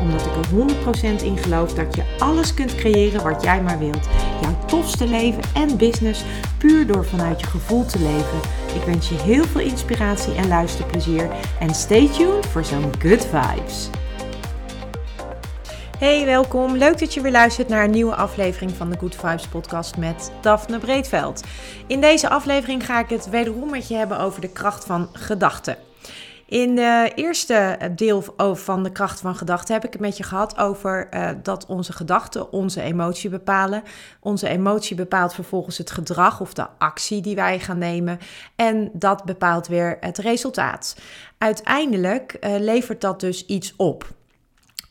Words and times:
Omdat 0.00 0.26
ik 0.26 0.32
er 0.36 1.18
100% 1.20 1.22
in 1.22 1.36
geloof 1.38 1.74
dat 1.74 1.96
je 1.96 2.02
alles 2.18 2.54
kunt 2.54 2.74
creëren 2.74 3.22
wat 3.22 3.42
jij 3.42 3.62
maar 3.62 3.78
wilt. 3.78 4.08
Jouw 4.40 4.64
tofste 4.66 5.06
leven 5.06 5.42
en 5.54 5.76
business 5.76 6.24
puur 6.58 6.86
door 6.86 7.04
vanuit 7.04 7.40
je 7.40 7.46
gevoel 7.46 7.84
te 7.84 7.98
leven. 7.98 8.40
Ik 8.74 8.82
wens 8.82 9.08
je 9.08 9.14
heel 9.14 9.44
veel 9.44 9.60
inspiratie 9.60 10.34
en 10.34 10.48
luisterplezier. 10.48 11.30
En 11.60 11.74
stay 11.74 12.08
tuned 12.08 12.46
voor 12.46 12.64
zo'n 12.64 12.92
good 12.98 13.26
vibes. 13.26 13.90
Hey, 16.00 16.24
welkom. 16.24 16.76
Leuk 16.76 16.98
dat 16.98 17.14
je 17.14 17.20
weer 17.20 17.32
luistert 17.32 17.68
naar 17.68 17.84
een 17.84 17.90
nieuwe 17.90 18.14
aflevering 18.14 18.70
van 18.70 18.90
de 18.90 18.98
Good 18.98 19.14
Vibes 19.14 19.46
podcast 19.46 19.96
met 19.96 20.32
Daphne 20.40 20.78
Breedveld. 20.78 21.42
In 21.86 22.00
deze 22.00 22.28
aflevering 22.28 22.86
ga 22.86 23.00
ik 23.00 23.08
het 23.08 23.28
wederom 23.28 23.70
met 23.70 23.88
je 23.88 23.94
hebben 23.94 24.18
over 24.18 24.40
de 24.40 24.48
kracht 24.48 24.84
van 24.84 25.08
gedachten. 25.12 25.76
In 26.50 26.74
de 26.74 27.12
eerste 27.14 27.78
deel 27.96 28.22
van 28.54 28.82
de 28.82 28.92
kracht 28.92 29.20
van 29.20 29.36
gedachten 29.36 29.74
heb 29.74 29.84
ik 29.84 29.92
het 29.92 30.00
met 30.00 30.16
je 30.16 30.22
gehad 30.22 30.58
over 30.58 31.08
uh, 31.14 31.30
dat 31.42 31.66
onze 31.66 31.92
gedachten 31.92 32.52
onze 32.52 32.80
emotie 32.80 33.30
bepalen. 33.30 33.82
Onze 34.20 34.48
emotie 34.48 34.96
bepaalt 34.96 35.34
vervolgens 35.34 35.78
het 35.78 35.90
gedrag 35.90 36.40
of 36.40 36.54
de 36.54 36.66
actie 36.78 37.20
die 37.20 37.34
wij 37.34 37.58
gaan 37.58 37.78
nemen. 37.78 38.18
En 38.56 38.90
dat 38.92 39.24
bepaalt 39.24 39.66
weer 39.66 39.96
het 40.00 40.18
resultaat. 40.18 40.96
Uiteindelijk 41.38 42.36
uh, 42.40 42.58
levert 42.58 43.00
dat 43.00 43.20
dus 43.20 43.46
iets 43.46 43.74
op. 43.76 44.18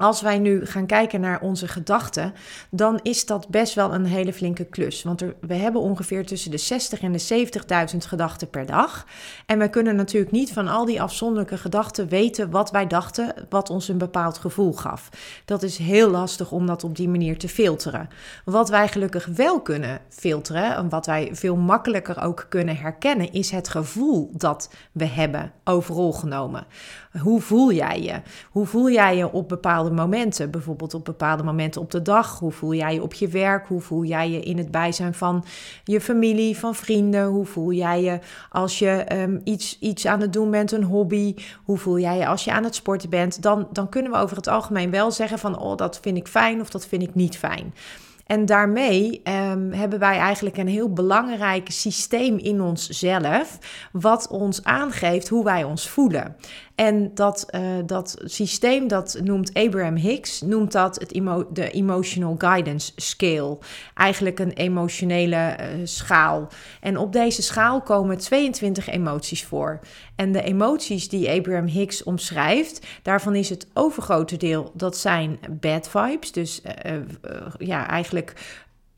Als 0.01 0.21
wij 0.21 0.39
nu 0.39 0.65
gaan 0.65 0.85
kijken 0.85 1.21
naar 1.21 1.41
onze 1.41 1.67
gedachten, 1.67 2.33
dan 2.69 2.99
is 3.01 3.25
dat 3.25 3.47
best 3.47 3.73
wel 3.73 3.93
een 3.93 4.05
hele 4.05 4.33
flinke 4.33 4.65
klus. 4.65 5.03
Want 5.03 5.21
er, 5.21 5.35
we 5.41 5.53
hebben 5.53 5.81
ongeveer 5.81 6.25
tussen 6.25 6.51
de 6.51 6.57
60 6.57 7.01
en 7.01 7.11
de 7.11 7.47
70.000 7.91 7.97
gedachten 7.97 8.49
per 8.49 8.65
dag. 8.65 9.05
En 9.45 9.59
we 9.59 9.69
kunnen 9.69 9.95
natuurlijk 9.95 10.31
niet 10.31 10.53
van 10.53 10.67
al 10.67 10.85
die 10.85 11.01
afzonderlijke 11.01 11.57
gedachten 11.57 12.07
weten 12.07 12.49
wat 12.49 12.71
wij 12.71 12.87
dachten, 12.87 13.33
wat 13.49 13.69
ons 13.69 13.87
een 13.87 13.97
bepaald 13.97 14.37
gevoel 14.37 14.73
gaf. 14.73 15.09
Dat 15.45 15.63
is 15.63 15.77
heel 15.77 16.09
lastig 16.09 16.51
om 16.51 16.65
dat 16.65 16.83
op 16.83 16.95
die 16.95 17.09
manier 17.09 17.37
te 17.37 17.49
filteren. 17.49 18.09
Wat 18.45 18.69
wij 18.69 18.87
gelukkig 18.87 19.25
wel 19.25 19.61
kunnen 19.61 20.01
filteren, 20.09 20.75
en 20.75 20.89
wat 20.89 21.05
wij 21.05 21.29
veel 21.31 21.55
makkelijker 21.55 22.21
ook 22.21 22.45
kunnen 22.49 22.77
herkennen, 22.77 23.31
is 23.31 23.51
het 23.51 23.69
gevoel 23.69 24.31
dat 24.33 24.69
we 24.91 25.05
hebben 25.05 25.51
overal 25.63 26.11
genomen. 26.11 26.65
Hoe 27.21 27.41
voel 27.41 27.71
jij 27.71 28.01
je? 28.01 28.21
Hoe 28.51 28.65
voel 28.65 28.89
jij 28.89 29.17
je 29.17 29.31
op 29.31 29.49
bepaalde 29.49 29.88
momenten? 29.91 30.51
Bijvoorbeeld 30.51 30.93
op 30.93 31.05
bepaalde 31.05 31.43
momenten 31.43 31.81
op 31.81 31.91
de 31.91 32.01
dag. 32.01 32.39
Hoe 32.39 32.51
voel 32.51 32.73
jij 32.73 32.93
je 32.93 33.03
op 33.03 33.13
je 33.13 33.27
werk? 33.27 33.67
Hoe 33.67 33.81
voel 33.81 34.03
jij 34.03 34.29
je 34.29 34.39
in 34.39 34.57
het 34.57 34.71
bijzijn 34.71 35.13
van 35.13 35.43
je 35.83 36.01
familie, 36.01 36.57
van 36.57 36.75
vrienden? 36.75 37.25
Hoe 37.25 37.45
voel 37.45 37.71
jij 37.71 38.01
je 38.01 38.19
als 38.49 38.79
je 38.79 39.05
um, 39.13 39.41
iets, 39.43 39.77
iets 39.79 40.05
aan 40.05 40.21
het 40.21 40.33
doen 40.33 40.51
bent, 40.51 40.71
een 40.71 40.83
hobby? 40.83 41.35
Hoe 41.63 41.77
voel 41.77 41.99
jij 41.99 42.17
je 42.17 42.27
als 42.27 42.43
je 42.43 42.51
aan 42.51 42.63
het 42.63 42.75
sporten 42.75 43.09
bent? 43.09 43.41
Dan, 43.41 43.67
dan 43.71 43.89
kunnen 43.89 44.11
we 44.11 44.17
over 44.17 44.35
het 44.37 44.47
algemeen 44.47 44.91
wel 44.91 45.11
zeggen 45.11 45.39
van, 45.39 45.59
oh, 45.59 45.77
dat 45.77 45.99
vind 46.01 46.17
ik 46.17 46.27
fijn 46.27 46.61
of 46.61 46.69
dat 46.69 46.87
vind 46.87 47.03
ik 47.03 47.15
niet 47.15 47.37
fijn. 47.37 47.73
En 48.29 48.45
daarmee 48.45 49.21
um, 49.23 49.71
hebben 49.71 49.99
wij 49.99 50.17
eigenlijk 50.17 50.57
een 50.57 50.67
heel 50.67 50.93
belangrijk 50.93 51.71
systeem 51.71 52.37
in 52.37 52.61
onszelf, 52.61 53.57
wat 53.91 54.27
ons 54.27 54.63
aangeeft 54.63 55.27
hoe 55.27 55.43
wij 55.43 55.63
ons 55.63 55.89
voelen. 55.89 56.35
En 56.79 57.11
dat, 57.13 57.45
uh, 57.55 57.61
dat 57.85 58.15
systeem, 58.23 58.87
dat 58.87 59.19
noemt 59.23 59.53
Abraham 59.53 59.95
Hicks, 59.95 60.41
noemt 60.41 60.71
dat 60.71 60.99
het 60.99 61.13
emo 61.13 61.47
de 61.51 61.71
Emotional 61.71 62.35
Guidance 62.37 62.91
Scale. 62.95 63.57
Eigenlijk 63.93 64.39
een 64.39 64.51
emotionele 64.51 65.55
uh, 65.59 65.65
schaal. 65.83 66.47
En 66.81 66.97
op 66.97 67.13
deze 67.13 67.41
schaal 67.41 67.81
komen 67.81 68.17
22 68.17 68.89
emoties 68.89 69.45
voor. 69.45 69.79
En 70.15 70.31
de 70.31 70.41
emoties 70.41 71.09
die 71.09 71.29
Abraham 71.29 71.67
Hicks 71.67 72.03
omschrijft, 72.03 72.87
daarvan 73.01 73.35
is 73.35 73.49
het 73.49 73.67
overgrote 73.73 74.37
deel, 74.37 74.71
dat 74.73 74.97
zijn 74.97 75.39
bad 75.49 75.89
vibes. 75.89 76.31
Dus 76.31 76.61
uh, 76.85 76.93
ja, 77.57 77.87
eigenlijk 77.87 78.18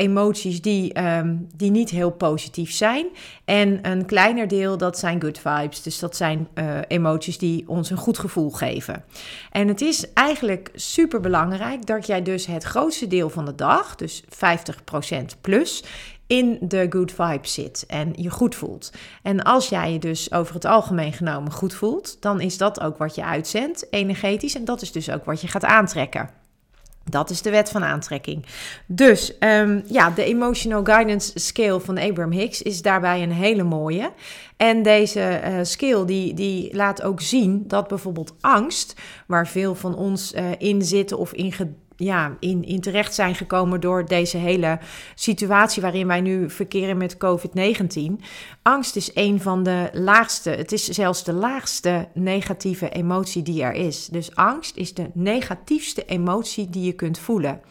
emoties 0.02 0.62
die, 0.62 1.04
um, 1.04 1.48
die 1.56 1.72
niet 1.72 1.90
heel 1.90 2.12
positief 2.12 2.72
zijn. 2.72 3.06
En 3.46 3.80
een 3.82 4.06
kleiner 4.06 4.48
deel, 4.48 4.78
dat 4.78 4.98
zijn 4.98 5.22
good 5.22 5.40
vibes. 5.40 5.82
Dus 5.82 6.00
dat 6.00 6.16
zijn 6.16 6.48
uh, 6.56 6.78
emoties 6.88 7.38
die 7.38 7.64
ons 7.68 7.90
een 7.90 7.98
goed 7.98 8.20
gevoel 8.20 8.50
geven. 8.50 9.04
En 9.52 9.68
het 9.68 9.82
is 9.82 10.14
eigenlijk 10.14 10.70
super 10.74 11.20
belangrijk 11.20 11.86
dat 11.86 12.06
jij 12.08 12.22
dus 12.22 12.46
het 12.46 12.64
grootste 12.64 13.08
deel 13.08 13.30
van 13.30 13.46
de 13.46 13.56
dag, 13.56 13.96
dus 13.96 14.24
50% 14.24 14.28
plus, 15.42 15.84
in 16.28 16.58
de 16.62 16.86
good 16.90 17.12
vibes 17.12 17.54
zit 17.54 17.84
en 17.88 18.14
je 18.16 18.30
goed 18.30 18.56
voelt. 18.56 18.92
En 19.24 19.44
als 19.44 19.70
jij 19.70 19.94
je 19.94 20.00
dus 20.00 20.32
over 20.32 20.54
het 20.54 20.66
algemeen 20.66 21.14
genomen 21.14 21.52
goed 21.52 21.74
voelt, 21.74 22.22
dan 22.22 22.42
is 22.42 22.58
dat 22.58 22.82
ook 22.82 22.98
wat 22.98 23.16
je 23.16 23.24
uitzendt 23.24 23.88
energetisch 23.90 24.56
en 24.56 24.66
dat 24.66 24.82
is 24.82 24.92
dus 24.92 25.10
ook 25.10 25.26
wat 25.26 25.42
je 25.42 25.48
gaat 25.48 25.66
aantrekken. 25.66 26.30
Dat 27.12 27.30
is 27.30 27.42
de 27.42 27.50
wet 27.50 27.70
van 27.70 27.84
aantrekking. 27.84 28.46
Dus 28.86 29.34
um, 29.40 29.84
ja, 29.86 30.10
de 30.10 30.24
Emotional 30.24 30.84
Guidance 30.84 31.32
Scale 31.40 31.80
van 31.80 31.98
Abraham 31.98 32.32
Hicks 32.32 32.62
is 32.62 32.82
daarbij 32.82 33.24
een 33.24 33.32
hele 33.32 33.64
mooie. 33.64 34.12
En 34.58 34.84
deze 34.84 35.42
uh, 35.46 35.60
scale 35.62 36.06
die, 36.06 36.34
die 36.34 36.76
laat 36.76 37.02
ook 37.02 37.22
zien 37.22 37.64
dat 37.68 37.88
bijvoorbeeld 37.88 38.36
angst, 38.42 38.94
waar 39.28 39.48
veel 39.48 39.76
van 39.76 39.96
ons 39.96 40.34
uh, 40.34 40.44
in 40.58 40.82
zitten 40.82 41.18
of 41.18 41.34
in 41.34 41.54
ja, 42.04 42.38
in, 42.40 42.64
in 42.64 42.82
terecht 42.82 43.14
zijn 43.14 43.36
gekomen 43.36 43.82
door 43.82 44.06
deze 44.06 44.38
hele 44.38 44.80
situatie 45.16 45.82
waarin 45.82 46.08
wij 46.08 46.22
nu 46.22 46.50
verkeren 46.50 46.98
met 46.98 47.18
COVID-19. 47.18 48.24
Angst 48.62 48.96
is 48.96 49.12
een 49.14 49.42
van 49.42 49.64
de 49.64 49.90
laagste, 49.94 50.50
het 50.50 50.72
is 50.72 50.88
zelfs 50.88 51.24
de 51.24 51.34
laagste 51.34 52.08
negatieve 52.14 52.90
emotie 52.90 53.44
die 53.44 53.64
er 53.64 53.74
is. 53.74 54.06
Dus 54.06 54.36
angst 54.36 54.78
is 54.78 54.94
de 54.94 55.10
negatiefste 55.14 56.06
emotie 56.06 56.70
die 56.70 56.84
je 56.84 56.94
kunt 56.94 57.20
voelen. 57.20 57.62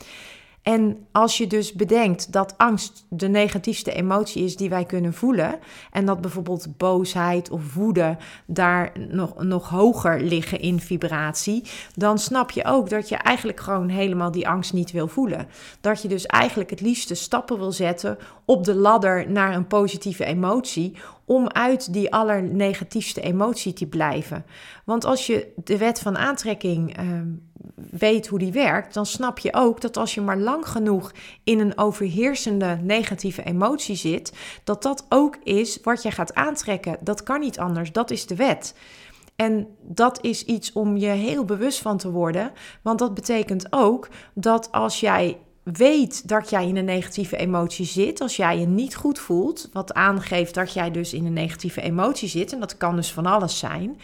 En 0.62 1.06
als 1.12 1.38
je 1.38 1.47
dus 1.47 1.72
bedenkt 1.72 2.32
dat 2.32 2.54
angst 2.56 3.06
de 3.09 3.28
negatiefste 3.28 3.93
emotie 3.93 4.44
is 4.44 4.56
die 4.56 4.69
wij 4.69 4.84
kunnen 4.84 5.15
voelen, 5.15 5.59
en 5.91 6.06
dat 6.06 6.21
bijvoorbeeld 6.21 6.76
boosheid 6.76 7.50
of 7.50 7.75
woede 7.75 8.16
daar 8.47 8.93
nog, 9.09 9.43
nog 9.43 9.69
hoger 9.69 10.21
liggen 10.21 10.60
in 10.60 10.81
vibratie, 10.81 11.62
dan 11.94 12.19
snap 12.19 12.50
je 12.50 12.65
ook 12.65 12.91
dat 12.91 13.09
je 13.09 13.16
eigenlijk 13.16 13.60
gewoon 13.60 13.88
helemaal 13.88 14.31
die 14.31 14.48
angst 14.48 14.72
niet 14.72 14.91
wil 14.91 15.09
voelen. 15.09 15.47
Dat 15.81 16.03
je 16.03 16.09
dus 16.09 16.26
eigenlijk 16.26 16.71
het 16.71 16.81
liefste 16.81 17.15
stappen 17.15 17.59
wil 17.59 17.72
zetten 17.72 18.19
op 18.44 18.65
de 18.65 18.75
ladder 18.75 19.31
naar 19.31 19.54
een 19.54 19.66
positieve 19.66 20.25
emotie, 20.25 20.97
om 21.25 21.48
uit 21.48 21.92
die 21.92 22.12
allernegatiefste 22.12 23.21
emotie 23.21 23.72
te 23.72 23.87
blijven. 23.87 24.44
Want 24.84 25.04
als 25.04 25.27
je 25.27 25.53
de 25.65 25.78
wet 25.78 26.00
van 26.00 26.19
aantrekking 26.19 27.00
uh, 27.00 27.04
weet 27.90 28.26
hoe 28.26 28.38
die 28.38 28.52
werkt, 28.52 28.94
dan 28.94 29.06
snap 29.06 29.38
je 29.38 29.54
ook 29.54 29.80
dat 29.80 29.96
als 29.96 30.14
je 30.14 30.20
maar 30.20 30.38
lang 30.38 30.68
genoeg 30.68 31.12
in 31.44 31.60
een 31.60 31.78
overheersende 31.78 32.78
negatieve 32.82 33.42
emotie 33.42 33.96
zit, 33.96 34.32
dat 34.64 34.82
dat 34.82 35.06
ook 35.08 35.36
is 35.42 35.78
wat 35.82 36.02
je 36.02 36.10
gaat 36.10 36.34
aantrekken. 36.34 36.96
Dat 37.00 37.22
kan 37.22 37.40
niet 37.40 37.58
anders, 37.58 37.92
dat 37.92 38.10
is 38.10 38.26
de 38.26 38.36
wet. 38.36 38.74
En 39.36 39.68
dat 39.82 40.24
is 40.24 40.44
iets 40.44 40.72
om 40.72 40.96
je 40.96 41.06
heel 41.06 41.44
bewust 41.44 41.78
van 41.78 41.96
te 41.96 42.10
worden, 42.10 42.52
want 42.82 42.98
dat 42.98 43.14
betekent 43.14 43.66
ook 43.70 44.08
dat 44.34 44.72
als 44.72 45.00
jij 45.00 45.38
weet 45.72 46.28
dat 46.28 46.50
jij 46.50 46.69
in 46.69 46.76
een 46.76 46.84
negatieve 46.84 47.36
emotie 47.36 47.86
zit, 47.86 48.20
als 48.20 48.36
jij 48.36 48.58
je 48.58 48.66
niet 48.66 48.97
goed 48.97 49.19
voelt, 49.19 49.68
wat 49.72 49.94
aangeeft 49.94 50.54
dat 50.54 50.72
jij 50.72 50.91
dus 50.91 51.12
in 51.12 51.27
een 51.27 51.33
negatieve 51.33 51.80
emotie 51.80 52.28
zit, 52.28 52.53
en 52.53 52.60
dat 52.60 52.77
kan 52.77 52.97
dus 52.97 53.12
van 53.12 53.27
alles 53.27 53.59
zijn, 53.59 54.00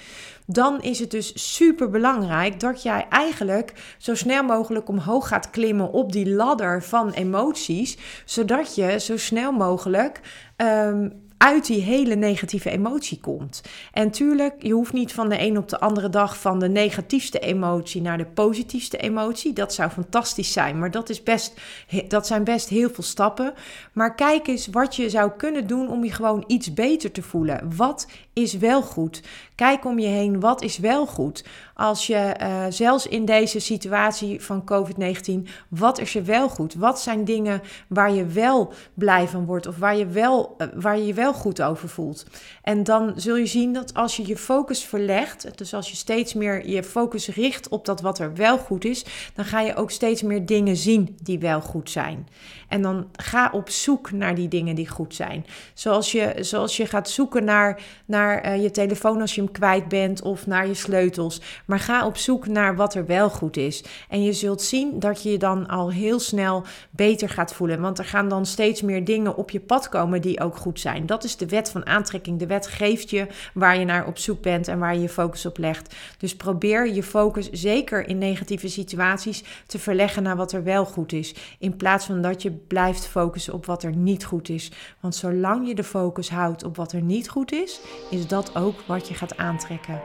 dan 0.46 0.82
is 0.82 0.98
het 0.98 1.10
dus 1.10 1.56
super 1.56 1.90
belangrijk 1.90 2.60
dat 2.60 2.82
jij 2.82 3.06
eigenlijk 3.10 3.96
zo 3.98 4.14
snel 4.14 4.42
mogelijk 4.42 4.88
omhoog 4.88 5.28
gaat 5.28 5.50
klimmen 5.50 5.92
op 5.92 6.12
die 6.12 6.30
ladder 6.30 6.82
van 6.82 7.10
emoties, 7.10 7.96
zodat 8.24 8.74
je 8.74 9.00
zo 9.00 9.16
snel 9.16 9.52
mogelijk 9.52 10.20
um, 10.56 11.25
uit 11.38 11.66
die 11.66 11.82
hele 11.82 12.14
negatieve 12.14 12.70
emotie 12.70 13.20
komt. 13.20 13.62
En 13.92 14.10
tuurlijk, 14.10 14.54
je 14.58 14.72
hoeft 14.72 14.92
niet 14.92 15.12
van 15.12 15.28
de 15.28 15.40
een 15.40 15.58
op 15.58 15.68
de 15.68 15.80
andere 15.80 16.08
dag 16.08 16.40
van 16.40 16.58
de 16.58 16.68
negatiefste 16.68 17.38
emotie 17.38 18.02
naar 18.02 18.18
de 18.18 18.26
positiefste 18.26 18.96
emotie. 18.96 19.52
Dat 19.52 19.74
zou 19.74 19.90
fantastisch 19.90 20.52
zijn, 20.52 20.78
maar 20.78 20.90
dat, 20.90 21.08
is 21.08 21.22
best, 21.22 21.60
dat 22.08 22.26
zijn 22.26 22.44
best 22.44 22.68
heel 22.68 22.90
veel 22.90 23.04
stappen. 23.04 23.54
Maar 23.92 24.14
kijk 24.14 24.46
eens 24.46 24.66
wat 24.66 24.96
je 24.96 25.10
zou 25.10 25.30
kunnen 25.36 25.66
doen 25.66 25.88
om 25.88 26.04
je 26.04 26.12
gewoon 26.12 26.44
iets 26.46 26.74
beter 26.74 27.12
te 27.12 27.22
voelen. 27.22 27.76
Wat 27.76 28.06
is 28.32 28.56
wel 28.56 28.82
goed. 28.82 29.22
Kijk 29.54 29.84
om 29.84 29.98
je 29.98 30.06
heen, 30.06 30.40
wat 30.40 30.62
is 30.62 30.78
wel 30.78 31.06
goed? 31.06 31.44
Als 31.74 32.06
je 32.06 32.34
uh, 32.40 32.64
zelfs 32.68 33.06
in 33.06 33.24
deze 33.24 33.60
situatie 33.60 34.42
van 34.42 34.64
COVID-19, 34.72 35.48
wat 35.68 35.98
is 35.98 36.14
er 36.14 36.24
wel 36.24 36.48
goed? 36.48 36.74
Wat 36.74 37.00
zijn 37.00 37.24
dingen 37.24 37.62
waar 37.88 38.12
je 38.12 38.26
wel 38.26 38.72
blij 38.94 39.28
van 39.28 39.44
wordt 39.44 39.66
of 39.66 39.76
waar 39.76 39.96
je, 39.96 40.06
wel, 40.06 40.54
uh, 40.58 40.66
waar 40.74 40.98
je 40.98 41.06
je 41.06 41.14
wel 41.26 41.40
goed 41.40 41.62
over 41.62 41.88
voelt? 41.88 42.26
En 42.62 42.84
dan 42.84 43.12
zul 43.16 43.36
je 43.36 43.46
zien 43.46 43.72
dat 43.72 43.94
als 43.94 44.16
je 44.16 44.26
je 44.26 44.36
focus 44.36 44.84
verlegt, 44.84 45.58
dus 45.58 45.74
als 45.74 45.90
je 45.90 45.96
steeds 45.96 46.34
meer 46.34 46.68
je 46.68 46.82
focus 46.82 47.28
richt 47.28 47.68
op 47.68 47.84
dat 47.84 48.00
wat 48.00 48.18
er 48.18 48.34
wel 48.34 48.58
goed 48.58 48.84
is, 48.84 49.04
dan 49.34 49.44
ga 49.44 49.60
je 49.60 49.74
ook 49.74 49.90
steeds 49.90 50.22
meer 50.22 50.46
dingen 50.46 50.76
zien 50.76 51.16
die 51.22 51.38
wel 51.38 51.60
goed 51.60 51.90
zijn. 51.90 52.28
En 52.68 52.82
dan 52.82 53.06
ga 53.12 53.50
op 53.52 53.70
zoek 53.70 54.10
naar 54.12 54.34
die 54.34 54.48
dingen 54.48 54.74
die 54.74 54.88
goed 54.88 55.14
zijn. 55.14 55.46
Zoals 55.74 56.12
je, 56.12 56.34
zoals 56.40 56.76
je 56.76 56.86
gaat 56.86 57.10
zoeken 57.10 57.44
naar, 57.44 57.82
naar 58.04 58.46
uh, 58.46 58.62
je 58.62 58.70
telefoon 58.70 59.20
als 59.20 59.34
je 59.34 59.40
hem 59.40 59.52
kwijt 59.52 59.88
bent 59.88 60.22
of 60.22 60.46
naar 60.46 60.66
je 60.66 60.74
sleutels. 60.74 61.40
Maar 61.66 61.80
ga 61.80 62.06
op 62.06 62.16
zoek 62.16 62.46
naar 62.46 62.76
wat 62.76 62.94
er 62.94 63.06
wel 63.06 63.30
goed 63.30 63.56
is. 63.56 63.84
En 64.08 64.22
je 64.22 64.32
zult 64.32 64.62
zien 64.62 64.98
dat 64.98 65.22
je 65.22 65.30
je 65.30 65.38
dan 65.38 65.66
al 65.66 65.90
heel 65.90 66.18
snel 66.18 66.62
beter 66.90 67.28
gaat 67.28 67.54
voelen. 67.54 67.80
Want 67.80 67.98
er 67.98 68.04
gaan 68.04 68.28
dan 68.28 68.46
steeds 68.46 68.82
meer 68.82 69.04
dingen 69.04 69.36
op 69.36 69.50
je 69.50 69.60
pad 69.60 69.88
komen 69.88 70.20
die 70.20 70.40
ook 70.40 70.56
goed 70.56 70.80
zijn. 70.80 71.06
Dat 71.16 71.24
is 71.24 71.36
de 71.36 71.46
wet 71.46 71.70
van 71.70 71.86
aantrekking. 71.86 72.38
De 72.38 72.46
wet 72.46 72.66
geeft 72.66 73.10
je 73.10 73.26
waar 73.54 73.78
je 73.78 73.84
naar 73.84 74.06
op 74.06 74.18
zoek 74.18 74.42
bent 74.42 74.68
en 74.68 74.78
waar 74.78 74.94
je 74.94 75.00
je 75.00 75.08
focus 75.08 75.46
op 75.46 75.58
legt. 75.58 75.94
Dus 76.18 76.36
probeer 76.36 76.92
je 76.92 77.02
focus 77.02 77.50
zeker 77.50 78.08
in 78.08 78.18
negatieve 78.18 78.68
situaties 78.68 79.44
te 79.66 79.78
verleggen 79.78 80.22
naar 80.22 80.36
wat 80.36 80.52
er 80.52 80.64
wel 80.64 80.84
goed 80.84 81.12
is. 81.12 81.34
In 81.58 81.76
plaats 81.76 82.06
van 82.06 82.22
dat 82.22 82.42
je 82.42 82.50
blijft 82.50 83.06
focussen 83.06 83.52
op 83.52 83.66
wat 83.66 83.82
er 83.82 83.96
niet 83.96 84.24
goed 84.24 84.48
is. 84.48 84.70
Want 85.00 85.14
zolang 85.14 85.68
je 85.68 85.74
de 85.74 85.84
focus 85.84 86.30
houdt 86.30 86.64
op 86.64 86.76
wat 86.76 86.92
er 86.92 87.02
niet 87.02 87.28
goed 87.28 87.52
is, 87.52 87.80
is 88.10 88.26
dat 88.26 88.56
ook 88.56 88.80
wat 88.86 89.08
je 89.08 89.14
gaat 89.14 89.36
aantrekken. 89.36 90.00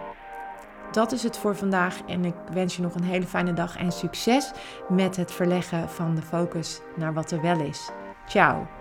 Dat 0.91 1.11
is 1.11 1.23
het 1.23 1.37
voor 1.37 1.55
vandaag 1.55 2.01
en 2.07 2.25
ik 2.25 2.35
wens 2.53 2.75
je 2.75 2.81
nog 2.81 2.95
een 2.95 3.03
hele 3.03 3.27
fijne 3.27 3.53
dag 3.53 3.77
en 3.77 3.91
succes 3.91 4.51
met 4.89 5.15
het 5.15 5.31
verleggen 5.31 5.89
van 5.89 6.15
de 6.15 6.21
focus 6.21 6.81
naar 6.95 7.13
wat 7.13 7.31
er 7.31 7.41
wel 7.41 7.59
is. 7.59 7.89
Ciao. 8.27 8.80